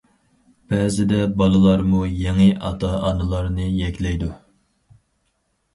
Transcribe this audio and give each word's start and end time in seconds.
بەزىدە 0.73 1.19
بالىلارمۇ 1.41 2.01
يېڭى 2.23 2.49
ئاتا 2.71 2.93
ئانىلارنى 3.03 3.69
يەكلەيدۇ. 3.85 4.33